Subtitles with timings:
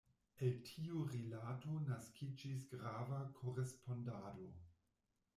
[0.45, 4.49] El tiu rilato naskiĝis grava korespondado.